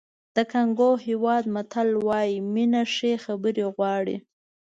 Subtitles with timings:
[0.35, 4.17] د کانګو هېواد متل وایي مینه ښې خبرې غواړي.